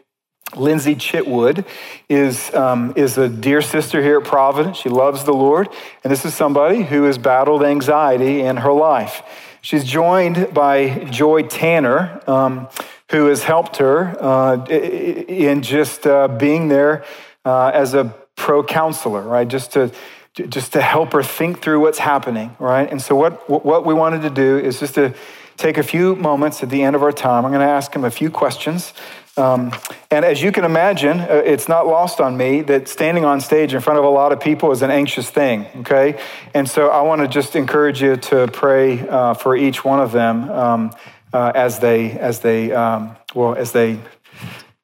[0.56, 1.64] Lindsay Chitwood
[2.10, 4.78] is, um, is a dear sister here at Providence.
[4.78, 5.70] She loves the Lord.
[6.04, 9.22] And this is somebody who has battled anxiety in her life.
[9.62, 12.70] She's joined by Joy Tanner, um,
[13.12, 17.04] who has helped her uh, in just uh, being there
[17.44, 19.48] uh, as a pro counselor, right?
[19.48, 19.92] Just to
[20.34, 22.90] just to help her think through what's happening, right?
[22.90, 25.14] And so what what we wanted to do is just to
[25.58, 27.44] take a few moments at the end of our time.
[27.44, 28.94] I'm going to ask him a few questions
[29.40, 29.72] um,
[30.12, 33.74] and as you can imagine, uh, it's not lost on me that standing on stage
[33.74, 36.20] in front of a lot of people is an anxious thing, okay?
[36.54, 40.12] And so I want to just encourage you to pray uh, for each one of
[40.12, 40.92] them um,
[41.32, 44.00] uh, as they, as they, um, well, as they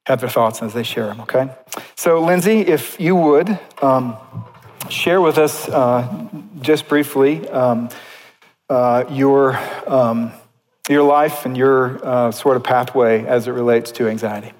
[0.06, 1.50] have their thoughts and as they share them, okay?
[1.96, 4.16] So, Lindsay, if you would um,
[4.90, 6.30] share with us uh,
[6.62, 7.90] just briefly um,
[8.70, 10.32] uh, your um,
[10.94, 14.52] your life and your uh, sort of pathway as it relates to anxiety.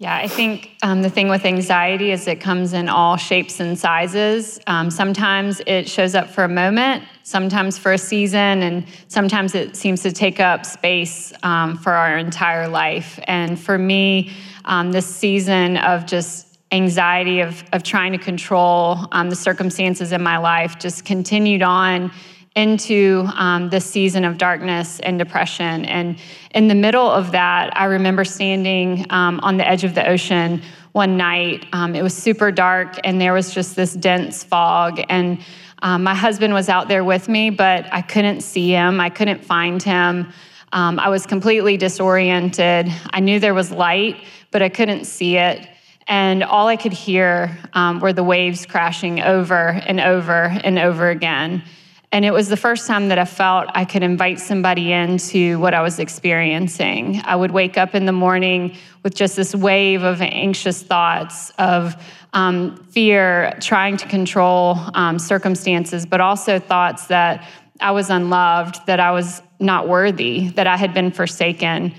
[0.00, 3.76] Yeah, I think um, the thing with anxiety is it comes in all shapes and
[3.76, 4.60] sizes.
[4.68, 9.74] Um, sometimes it shows up for a moment, sometimes for a season, and sometimes it
[9.74, 13.18] seems to take up space um, for our entire life.
[13.24, 14.30] And for me,
[14.66, 20.22] um, this season of just anxiety of, of trying to control um, the circumstances in
[20.22, 22.12] my life just continued on
[22.58, 25.84] into um, this season of darkness and depression.
[25.84, 26.18] And
[26.56, 30.60] in the middle of that, I remember standing um, on the edge of the ocean
[30.90, 31.66] one night.
[31.72, 35.00] Um, it was super dark, and there was just this dense fog.
[35.08, 35.38] And
[35.82, 39.44] um, my husband was out there with me, but I couldn't see him, I couldn't
[39.44, 40.32] find him.
[40.72, 42.92] Um, I was completely disoriented.
[43.10, 44.16] I knew there was light,
[44.50, 45.66] but I couldn't see it.
[46.08, 51.08] And all I could hear um, were the waves crashing over and over and over
[51.10, 51.62] again.
[52.10, 55.74] And it was the first time that I felt I could invite somebody into what
[55.74, 57.20] I was experiencing.
[57.24, 61.94] I would wake up in the morning with just this wave of anxious thoughts of
[62.32, 67.46] um, fear, trying to control um, circumstances, but also thoughts that
[67.80, 71.94] I was unloved, that I was not worthy, that I had been forsaken.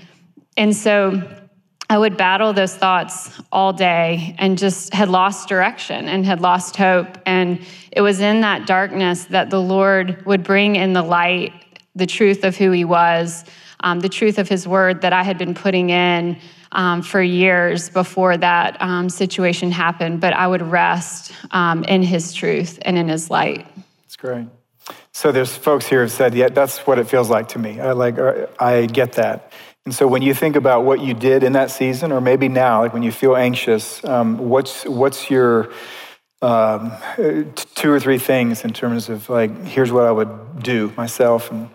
[0.56, 1.22] And so
[1.90, 6.76] I would battle those thoughts all day and just had lost direction and had lost
[6.76, 7.18] hope.
[7.26, 7.60] And
[7.90, 11.52] it was in that darkness that the Lord would bring in the light
[11.96, 13.44] the truth of who He was,
[13.80, 16.38] um, the truth of His word that I had been putting in
[16.70, 20.20] um, for years before that um, situation happened.
[20.20, 23.66] But I would rest um, in His truth and in His light.
[24.02, 24.46] That's great.
[25.10, 27.92] So there's folks here who said, "Yeah, that's what it feels like to me." I
[27.92, 28.16] like,
[28.60, 29.52] I get that.
[29.86, 32.82] And so when you think about what you did in that season, or maybe now,
[32.82, 35.72] like when you feel anxious, um, what's, what's your
[36.42, 36.92] um,
[37.74, 41.70] two or three things in terms of like, here's what I would do myself and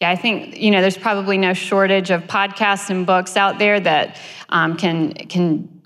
[0.00, 3.80] yeah, I think you know there's probably no shortage of podcasts and books out there
[3.80, 4.16] that
[4.48, 5.77] um, can can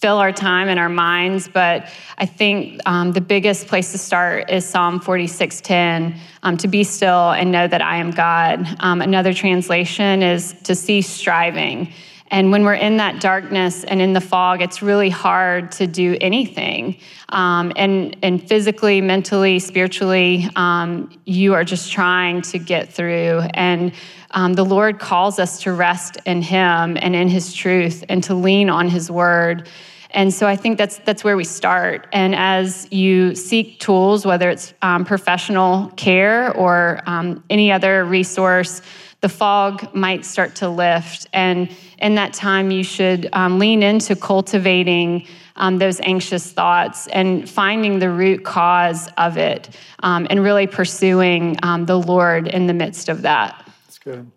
[0.00, 1.48] fill our time and our minds.
[1.48, 6.84] But I think um, the biggest place to start is Psalm 46:10, um, to be
[6.84, 8.66] still and know that I am God.
[8.80, 11.92] Um, another translation is to cease striving.
[12.30, 16.16] And when we're in that darkness and in the fog, it's really hard to do
[16.20, 16.98] anything.
[17.30, 23.42] Um, and, and physically, mentally, spiritually, um, you are just trying to get through.
[23.54, 23.92] And
[24.32, 28.34] um, the Lord calls us to rest in Him and in His truth and to
[28.34, 29.68] lean on His word.
[30.10, 32.06] And so I think that's that's where we start.
[32.12, 38.80] And as you seek tools, whether it's um, professional care or um, any other resource,
[39.20, 41.26] the fog might start to lift.
[41.32, 45.26] And in that time, you should um, lean into cultivating
[45.56, 49.68] um, those anxious thoughts and finding the root cause of it,
[50.00, 53.64] um, and really pursuing um, the Lord in the midst of that.
[53.84, 54.30] That's good.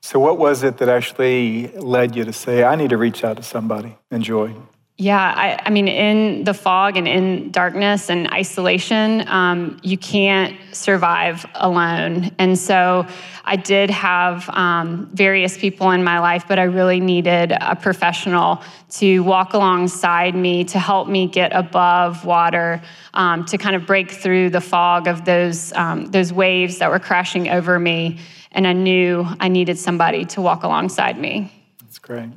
[0.00, 3.36] So, what was it that actually led you to say, "I need to reach out
[3.36, 3.96] to somebody"?
[4.10, 4.54] Enjoy.
[4.96, 10.56] Yeah, I, I, mean, in the fog and in darkness and isolation, um, you can't
[10.70, 12.30] survive alone.
[12.38, 13.04] And so
[13.44, 18.62] I did have um, various people in my life, but I really needed a professional
[18.90, 22.80] to walk alongside me, to help me get above water,
[23.14, 27.00] um, to kind of break through the fog of those, um, those waves that were
[27.00, 28.20] crashing over me.
[28.52, 31.52] And I knew I needed somebody to walk alongside me.
[31.80, 32.30] That's great.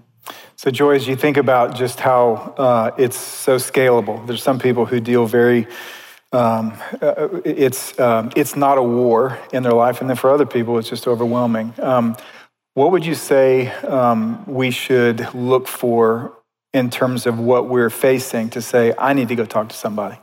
[0.67, 4.85] So, Joy, as you think about just how uh, it's so scalable, there's some people
[4.85, 5.65] who deal very,
[6.33, 10.45] um, uh, it's, um, it's not a war in their life, and then for other
[10.45, 11.73] people, it's just overwhelming.
[11.81, 12.17] Um,
[12.73, 16.37] what would you say um, we should look for
[16.73, 20.17] in terms of what we're facing to say, I need to go talk to somebody?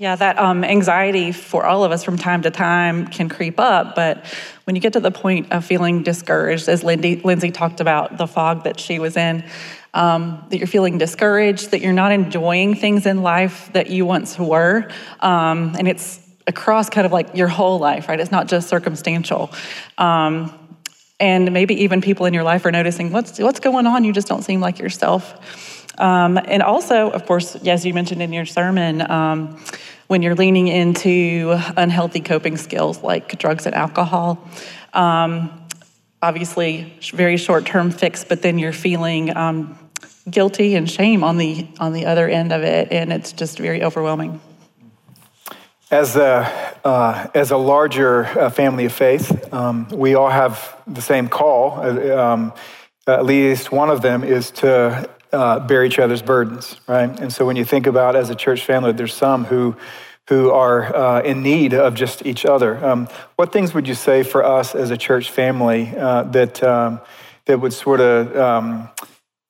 [0.00, 3.94] Yeah, that um, anxiety for all of us from time to time can creep up.
[3.94, 4.24] But
[4.64, 8.26] when you get to the point of feeling discouraged, as Lindy, Lindsay talked about the
[8.26, 9.44] fog that she was in,
[9.92, 14.38] um, that you're feeling discouraged, that you're not enjoying things in life that you once
[14.38, 14.88] were,
[15.20, 18.20] um, and it's across kind of like your whole life, right?
[18.20, 19.50] It's not just circumstantial.
[19.98, 20.50] Um,
[21.20, 24.04] and maybe even people in your life are noticing what's what's going on.
[24.04, 25.69] You just don't seem like yourself.
[25.98, 29.58] Um, and also, of course, as you mentioned in your sermon, um,
[30.10, 34.44] when you're leaning into unhealthy coping skills like drugs and alcohol.
[34.92, 35.68] Um,
[36.20, 39.78] obviously, very short-term fix, but then you're feeling um,
[40.28, 43.84] guilty and shame on the on the other end of it, and it's just very
[43.84, 44.40] overwhelming.
[45.92, 51.02] As a, uh, as a larger uh, family of faith, um, we all have the
[51.02, 51.80] same call.
[51.80, 52.52] Uh, um,
[53.06, 57.18] at least one of them is to uh, bear each other's burdens, right?
[57.20, 59.76] And so when you think about as a church family, there's some who
[60.28, 62.84] who are uh, in need of just each other.
[62.84, 67.00] Um, what things would you say for us as a church family uh, that um,
[67.46, 68.88] that would sort of um,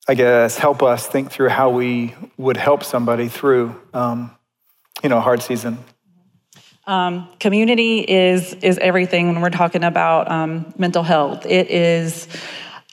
[0.07, 4.31] I guess, help us think through how we would help somebody through, um,
[5.03, 5.77] you know, a hard season.
[6.87, 11.45] Um, community is is everything when we're talking about um, mental health.
[11.45, 12.27] It is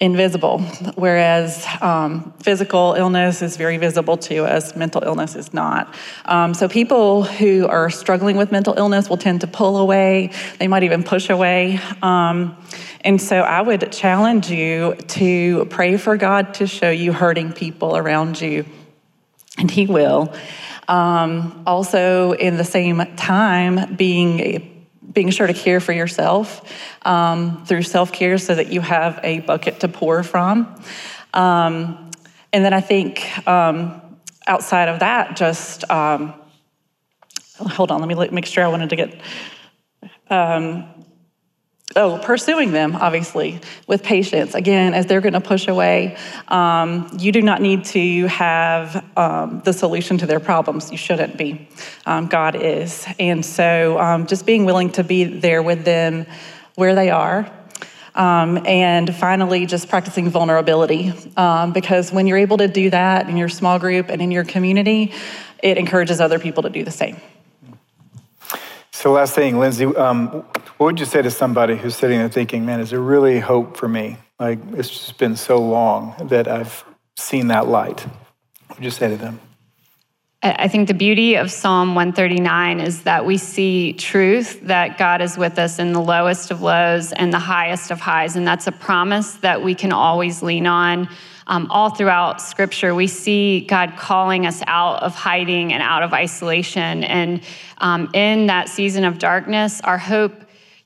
[0.00, 0.60] invisible,
[0.94, 5.92] whereas um, physical illness is very visible to us, mental illness is not.
[6.24, 10.68] Um, so, people who are struggling with mental illness will tend to pull away, they
[10.68, 11.80] might even push away.
[12.00, 12.56] Um,
[13.00, 17.96] and so, I would challenge you to pray for God to show you hurting people
[17.96, 18.66] around you,
[19.56, 20.32] and He will.
[20.86, 24.77] Um, also, in the same time, being
[25.18, 26.62] being sure to care for yourself
[27.02, 30.72] um, through self care so that you have a bucket to pour from.
[31.34, 32.12] Um,
[32.52, 34.00] and then I think um,
[34.46, 36.34] outside of that, just um,
[37.58, 39.20] hold on, let me make sure I wanted to get.
[41.96, 44.54] Oh, pursuing them, obviously, with patience.
[44.54, 46.18] Again, as they're going to push away,
[46.48, 50.92] um, you do not need to have um, the solution to their problems.
[50.92, 51.66] You shouldn't be.
[52.04, 53.06] Um, God is.
[53.18, 56.26] And so um, just being willing to be there with them
[56.74, 57.50] where they are.
[58.14, 61.14] Um, and finally, just practicing vulnerability.
[61.38, 64.44] Um, because when you're able to do that in your small group and in your
[64.44, 65.14] community,
[65.62, 67.16] it encourages other people to do the same.
[68.98, 72.66] So, last thing, Lindsay, um, what would you say to somebody who's sitting there thinking,
[72.66, 74.16] man, is there really hope for me?
[74.40, 76.84] Like, it's just been so long that I've
[77.16, 78.00] seen that light.
[78.66, 79.38] What would you say to them?
[80.42, 85.38] I think the beauty of Psalm 139 is that we see truth that God is
[85.38, 88.34] with us in the lowest of lows and the highest of highs.
[88.34, 91.08] And that's a promise that we can always lean on
[91.48, 96.12] um, all throughout Scripture, we see God calling us out of hiding and out of
[96.12, 97.04] isolation.
[97.04, 97.42] And
[97.78, 100.32] um, in that season of darkness, our hope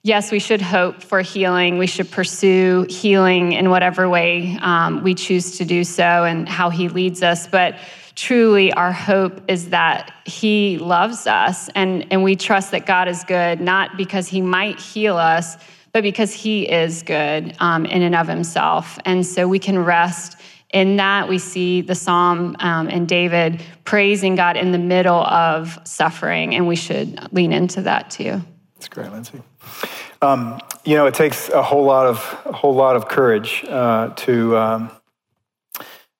[0.05, 1.79] yes, we should hope for healing.
[1.79, 6.71] We should pursue healing in whatever way um, we choose to do so and how
[6.71, 7.47] He leads us.
[7.47, 7.79] But
[8.15, 13.23] truly, our hope is that He loves us and, and we trust that God is
[13.25, 15.57] good, not because He might heal us,
[15.93, 18.99] but because He is good um, in and of Himself.
[19.05, 20.37] And so we can rest
[20.73, 25.79] in that, we see the psalm um, and David praising God in the middle of
[25.85, 28.41] suffering, and we should lean into that too.
[28.75, 29.43] That's great, Lindsay.
[30.23, 32.17] Um, you know, it takes a whole lot of
[32.47, 34.91] a whole lot of courage uh, to um,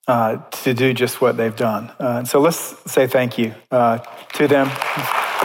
[0.07, 1.91] uh, to do just what they've done.
[1.99, 3.99] Uh, and so let's say thank you uh,
[4.35, 4.69] to them,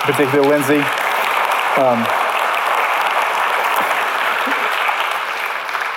[0.01, 0.79] particularly Lindsay.
[1.79, 2.05] Um,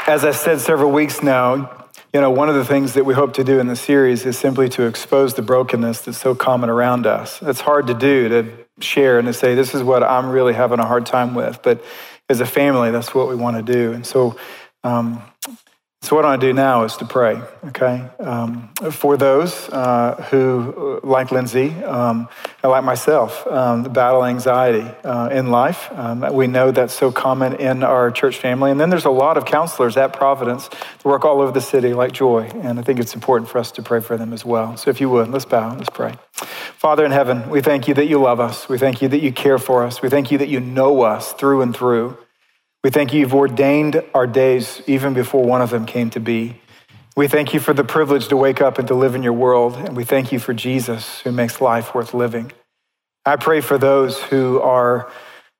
[0.07, 1.80] as I said several weeks now,
[2.13, 4.37] you know, one of the things that we hope to do in the series is
[4.37, 7.41] simply to expose the brokenness that's so common around us.
[7.43, 10.81] It's hard to do to share and to say, this is what I'm really having
[10.81, 11.63] a hard time with.
[11.63, 11.85] But
[12.29, 13.93] as a family, that's what we want to do.
[13.93, 14.37] And so
[14.83, 15.23] um,
[16.03, 18.09] so, what I do now is to pray, okay?
[18.19, 22.27] Um, for those uh, who, like Lindsay, um,
[22.65, 25.89] like myself, um, battle anxiety uh, in life.
[25.93, 28.71] Um, we know that's so common in our church family.
[28.71, 31.93] And then there's a lot of counselors at Providence that work all over the city,
[31.93, 32.51] like Joy.
[32.63, 34.79] And I think it's important for us to pray for them as well.
[34.79, 36.15] So, if you would, let's bow, let's pray.
[36.33, 38.71] Father in heaven, we thank you that you love us.
[38.71, 40.01] We thank you that you care for us.
[40.01, 42.17] We thank you that you know us through and through.
[42.83, 46.61] We thank you, you've ordained our days even before one of them came to be.
[47.15, 49.77] We thank you for the privilege to wake up and to live in your world.
[49.77, 52.53] And we thank you for Jesus who makes life worth living.
[53.27, 55.11] I pray for those who are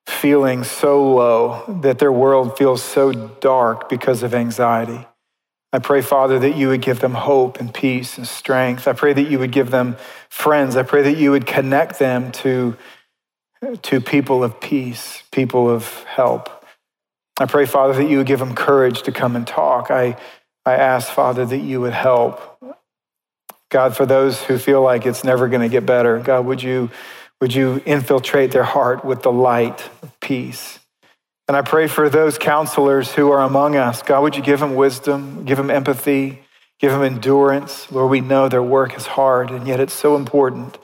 [0.07, 5.07] feeling so low that their world feels so dark because of anxiety.
[5.73, 8.89] I pray, Father, that you would give them hope and peace and strength.
[8.89, 9.97] I pray that you would give them
[10.29, 10.77] friends.
[10.77, 12.77] I pray that you would connect them to,
[13.83, 16.60] to people of peace, people of help.
[17.41, 19.91] I pray, Father, that you would give them courage to come and talk.
[19.91, 20.19] I,
[20.67, 22.63] I ask, Father, that you would help.
[23.71, 26.91] God, for those who feel like it's never going to get better, God, would you,
[27.41, 30.81] would you infiltrate their heart with the light of peace?
[31.49, 34.03] And I pray for those counselors who are among us.
[34.03, 36.43] God, would you give them wisdom, give them empathy,
[36.79, 37.91] give them endurance?
[37.91, 40.77] Lord, we know their work is hard, and yet it's so important.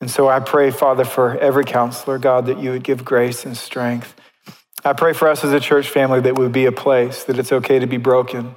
[0.00, 3.54] And so I pray, Father, for every counselor, God, that you would give grace and
[3.54, 4.16] strength.
[4.84, 7.52] I pray for us as a church family that would be a place that it's
[7.52, 8.56] okay to be broken,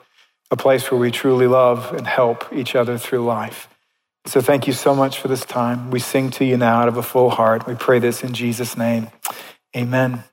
[0.49, 3.69] a place where we truly love and help each other through life.
[4.25, 5.91] So thank you so much for this time.
[5.91, 7.67] We sing to you now out of a full heart.
[7.67, 9.09] We pray this in Jesus' name.
[9.77, 10.23] Amen.